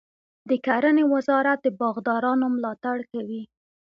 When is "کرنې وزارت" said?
0.65-1.59